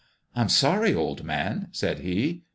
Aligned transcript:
"I'm 0.35 0.49
sorry, 0.49 0.95
old 0.95 1.23
man," 1.23 1.67
said 1.73 1.99
he. 1.99 2.41